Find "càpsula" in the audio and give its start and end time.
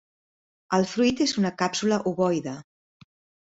1.61-2.03